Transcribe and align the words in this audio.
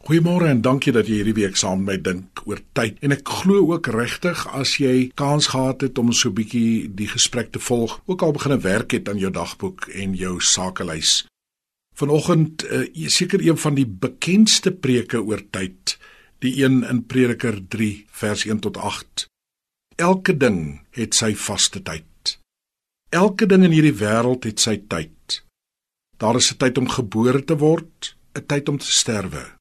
Goeiemôre 0.00 0.48
en 0.48 0.62
dankie 0.64 0.94
dat 0.96 1.10
jy 1.10 1.18
hierdie 1.18 1.36
week 1.36 1.58
saam 1.60 1.82
met 1.84 1.86
my 1.90 1.96
dink 2.00 2.40
oor 2.48 2.60
tyd. 2.72 2.96
En 3.04 3.12
ek 3.12 3.28
glo 3.28 3.66
ook 3.68 3.90
regtig 3.92 4.46
as 4.48 4.78
jy 4.80 5.10
kans 5.20 5.50
gehad 5.52 5.84
het 5.84 5.98
om 6.00 6.08
so 6.12 6.30
'n 6.30 6.38
bietjie 6.38 6.88
die 6.88 7.08
gesprek 7.08 7.52
te 7.52 7.60
volg, 7.60 8.00
ook 8.06 8.22
al 8.22 8.32
begine 8.32 8.58
werk 8.58 8.96
het 8.96 9.08
aan 9.08 9.20
jou 9.20 9.30
dagboek 9.30 9.88
en 9.92 10.14
jou 10.14 10.40
sakelys. 10.40 11.26
Vanoggend 11.94 12.64
uh, 12.64 12.88
seker 13.08 13.44
een 13.44 13.58
van 13.58 13.74
die 13.74 13.86
bekendste 13.86 14.72
preke 14.72 15.20
oor 15.20 15.42
tyd, 15.50 15.98
die 16.38 16.64
een 16.64 16.82
in 16.82 17.04
Prediker 17.06 17.60
3 17.68 18.06
vers 18.10 18.46
1 18.46 18.60
tot 18.60 18.76
8. 18.76 19.28
Elke 19.96 20.36
ding 20.36 20.80
het 20.90 21.14
sy 21.14 21.34
vaste 21.34 21.82
tyd. 21.82 22.40
Elke 23.10 23.46
ding 23.46 23.64
in 23.64 23.72
hierdie 23.72 23.98
wêreld 24.00 24.44
het 24.44 24.60
sy 24.60 24.80
tyd. 24.88 25.44
Daar 26.16 26.36
is 26.36 26.52
'n 26.52 26.56
tyd 26.56 26.78
om 26.78 26.88
gebore 26.88 27.44
te 27.44 27.56
word, 27.56 28.16
'n 28.34 28.46
tyd 28.46 28.68
om 28.68 28.78
te 28.78 28.92
sterwe. 28.92 29.59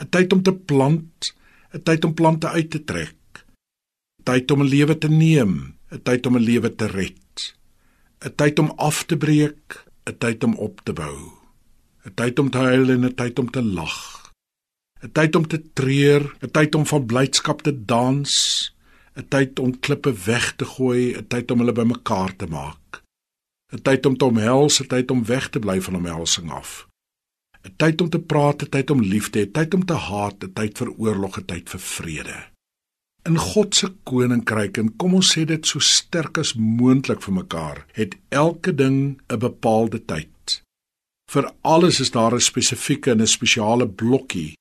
'n 0.00 0.08
tyd 0.08 0.32
om 0.32 0.42
te 0.42 0.52
plant, 0.52 1.34
'n 1.74 1.82
tyd 1.82 2.04
om 2.04 2.14
plante 2.14 2.48
uit 2.48 2.70
te 2.70 2.84
trek, 2.84 3.44
'n 4.18 4.24
tyd 4.24 4.50
om 4.50 4.62
'n 4.62 4.72
lewe 4.74 4.98
te 4.98 5.08
neem, 5.08 5.76
'n 5.92 6.02
tyd 6.02 6.26
om 6.26 6.36
'n 6.36 6.46
lewe 6.50 6.70
te 6.74 6.86
red, 6.86 7.54
'n 8.24 8.34
tyd 8.34 8.58
om 8.58 8.72
af 8.76 9.04
te 9.04 9.16
breek, 9.16 9.84
'n 10.08 10.16
tyd 10.18 10.44
om 10.44 10.54
op 10.54 10.80
te 10.84 10.92
bou, 10.92 11.18
'n 12.06 12.14
tyd 12.14 12.38
om 12.38 12.50
te 12.50 12.58
huil 12.58 12.90
en 12.90 13.04
'n 13.04 13.14
tyd 13.14 13.38
om 13.38 13.50
te 13.50 13.62
lag, 13.62 14.32
'n 15.02 15.12
tyd 15.12 15.36
om 15.36 15.46
te 15.46 15.58
treur, 15.72 16.22
'n 16.42 16.50
tyd 16.50 16.74
om 16.74 16.86
van 16.86 17.06
blydskap 17.06 17.62
te 17.62 17.72
dans, 17.84 18.32
'n 19.16 19.28
tyd 19.28 19.58
om 19.58 19.80
klippe 19.80 20.12
weg 20.24 20.56
te 20.56 20.64
gooi, 20.64 21.12
'n 21.16 21.26
tyd 21.26 21.50
om 21.50 21.58
hulle 21.58 21.72
bymekaar 21.72 22.36
te 22.36 22.46
maak. 22.46 23.02
'n 23.72 23.82
tyd 23.82 24.06
om 24.06 24.16
te 24.16 24.24
omhels, 24.24 24.80
'n 24.80 24.86
tyd 24.86 25.10
om 25.10 25.24
weg 25.24 25.48
te 25.50 25.58
bly 25.58 25.80
van 25.80 25.96
omhelsing 25.96 26.50
af. 26.50 26.89
'n 27.64 27.74
tyd 27.76 28.00
om 28.00 28.08
te 28.08 28.18
praat, 28.18 28.62
'n 28.62 28.68
tyd 28.68 28.90
om 28.90 29.02
lief 29.02 29.30
te 29.30 29.38
hê, 29.40 29.50
tyd 29.52 29.74
om 29.74 29.84
te 29.84 29.94
haat, 29.94 30.44
'n 30.44 30.52
tyd 30.52 30.78
vir 30.78 30.90
oorlog, 30.96 31.38
'n 31.38 31.44
tyd 31.44 31.68
vir 31.68 31.80
vrede. 31.80 32.38
In 33.28 33.36
God 33.36 33.74
se 33.74 33.88
koninkryk 34.04 34.78
en 34.78 34.96
kom 34.96 35.14
ons 35.14 35.32
sê 35.36 35.44
dit 35.44 35.66
so 35.66 35.78
sterk 35.78 36.38
as 36.38 36.54
moontlik 36.54 37.22
vir 37.22 37.34
mekaar, 37.34 37.84
het 37.92 38.16
elke 38.28 38.74
ding 38.74 39.20
'n 39.28 39.38
bepaalde 39.38 40.00
tyd. 40.04 40.62
Vir 41.30 41.52
alles 41.62 42.00
is 42.00 42.10
daar 42.10 42.34
'n 42.34 42.40
spesifieke 42.40 43.10
en 43.10 43.20
'n 43.20 43.26
spesiale 43.26 43.88
blokkie. 43.88 44.56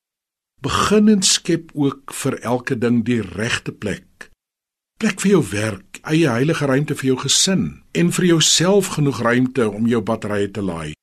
Begin 0.62 1.08
en 1.08 1.22
skep 1.22 1.72
ook 1.74 2.14
vir 2.14 2.40
elke 2.40 2.78
ding 2.78 3.06
die 3.06 3.22
regte 3.22 3.72
plek. 3.72 4.30
Plek 5.00 5.22
vir 5.22 5.32
jou 5.32 5.44
werk, 5.52 6.00
eie 6.04 6.30
heilige 6.30 6.66
ruimte 6.66 6.96
vir 6.96 7.06
jou 7.06 7.18
gesin 7.18 7.84
en 7.92 8.12
vir 8.12 8.26
jouself 8.26 8.88
genoeg 8.88 9.22
ruimte 9.22 9.70
om 9.70 9.88
jou 9.88 10.02
batterye 10.02 10.52
te 10.52 10.62
laai. 10.62 10.94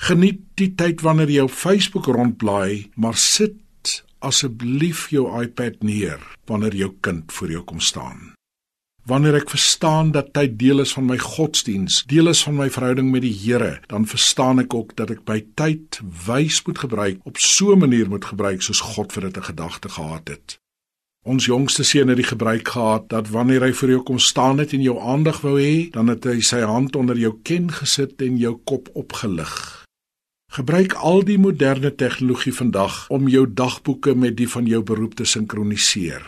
Geniet 0.00 0.40
die 0.56 0.70
tyd 0.80 1.02
wanneer 1.04 1.28
jy 1.28 1.42
op 1.44 1.52
Facebook 1.52 2.06
rondblaai, 2.08 2.88
maar 2.96 3.18
sit 3.20 3.58
asseblief 4.24 5.10
jou 5.12 5.26
iPad 5.42 5.82
neer 5.84 6.22
wanneer 6.48 6.74
jou 6.76 6.94
kind 7.04 7.32
voor 7.32 7.50
jou 7.52 7.60
kom 7.68 7.82
staan. 7.84 8.30
Wanneer 9.04 9.40
ek 9.40 9.52
verstaan 9.52 10.12
dat 10.16 10.32
tyd 10.36 10.56
deel 10.60 10.80
is 10.84 10.94
van 10.96 11.04
my 11.08 11.18
godsdiens, 11.20 12.02
deel 12.08 12.32
is 12.32 12.40
van 12.46 12.56
my 12.56 12.70
verhouding 12.72 13.10
met 13.12 13.26
die 13.26 13.32
Here, 13.32 13.80
dan 13.92 14.08
verstaan 14.08 14.62
ek 14.64 14.74
ook 14.76 14.94
dat 14.96 15.12
ek 15.12 15.20
my 15.28 15.42
tyd 15.60 16.00
wys 16.26 16.62
moet 16.64 16.80
gebruik, 16.80 17.20
op 17.28 17.36
so 17.36 17.72
'n 17.72 17.84
manier 17.84 18.08
moet 18.08 18.24
gebruik 18.24 18.62
soos 18.62 18.80
God 18.80 19.12
vir 19.12 19.28
dit 19.28 19.36
'n 19.36 19.48
gedagte 19.52 19.88
gehad 19.88 20.28
het. 20.28 20.58
Ons 21.24 21.44
jongste 21.44 21.84
seun 21.84 22.08
het 22.08 22.16
die 22.16 22.30
gebruik 22.32 22.68
gehad 22.68 23.08
dat 23.08 23.28
wanneer 23.28 23.60
hy 23.60 23.72
vir 23.72 23.88
jou 23.88 24.02
kom 24.02 24.18
staan 24.18 24.58
het 24.58 24.72
en 24.72 24.82
jou 24.82 24.96
aandag 25.00 25.40
wou 25.40 25.60
hê, 25.60 25.90
dan 25.90 26.08
het 26.08 26.24
hy 26.24 26.40
sy 26.40 26.60
hand 26.60 26.96
onder 26.96 27.16
jou 27.16 27.36
ken 27.42 27.68
gesit 27.68 28.22
en 28.22 28.36
jou 28.36 28.56
kop 28.64 28.88
opgelig. 28.94 29.84
Gebruik 30.50 30.96
al 30.98 31.20
die 31.22 31.38
moderne 31.38 31.92
tegnologie 31.94 32.50
vandag 32.50 33.04
om 33.14 33.28
jou 33.30 33.44
dagboeke 33.46 34.16
met 34.18 34.34
die 34.34 34.48
van 34.50 34.66
jou 34.66 34.80
beroep 34.82 35.12
te 35.20 35.24
sinkroniseer. 35.24 36.24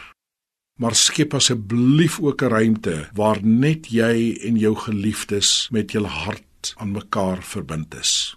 Maar 0.78 0.94
skep 0.94 1.34
asseblief 1.34 2.20
ook 2.20 2.42
'n 2.42 2.52
ruimte 2.54 3.08
waar 3.18 3.42
net 3.42 3.90
jy 3.90 4.38
en 4.46 4.58
jou 4.58 4.76
geliefdes 4.76 5.68
met 5.72 5.90
jul 5.92 6.06
hart 6.06 6.74
aan 6.76 6.92
mekaar 6.92 7.42
verbind 7.42 7.94
is. 7.94 8.36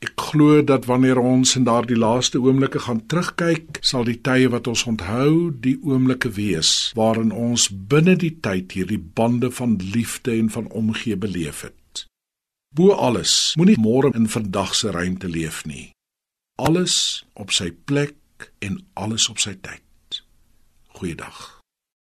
Ek 0.00 0.16
glo 0.16 0.64
dat 0.64 0.84
wanneer 0.84 1.18
ons 1.18 1.56
in 1.56 1.64
daardie 1.64 1.96
laaste 1.96 2.40
oomblikke 2.40 2.78
gaan 2.78 3.06
terugkyk, 3.06 3.78
sal 3.80 4.04
die 4.04 4.20
tye 4.20 4.48
wat 4.48 4.66
ons 4.66 4.84
onthou, 4.84 5.52
die 5.60 5.78
oomblikke 5.82 6.30
wees 6.30 6.92
waarin 6.94 7.32
ons 7.32 7.68
binne 7.68 8.16
die 8.16 8.38
tyd 8.40 8.72
hierdie 8.72 9.04
bande 9.14 9.50
van 9.50 9.76
liefde 9.92 10.32
en 10.32 10.50
van 10.50 10.70
omgee 10.70 11.16
beleef 11.16 11.60
het. 11.60 11.79
Bo 12.70 12.92
alles, 12.94 13.52
moenie 13.58 13.74
môre 13.82 14.12
in 14.14 14.28
vandag 14.30 14.76
se 14.78 14.92
ruimte 14.94 15.26
leef 15.26 15.64
nie. 15.66 15.90
Alles 16.54 17.24
op 17.34 17.50
sy 17.50 17.72
plek 17.74 18.52
en 18.62 18.78
alles 18.94 19.26
op 19.32 19.42
sy 19.42 19.56
tyd. 19.58 20.22
Goeiedag. 20.94 21.59